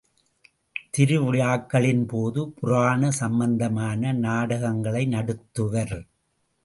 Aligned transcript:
திரு 0.89 1.17
விழாக்களின் 1.23 2.05
போது 2.05 2.49
புராண 2.51 3.11
சம்பந்தமான 3.11 4.13
நாடகங்களை 4.13 5.05
நடத்துவர். 5.05 5.97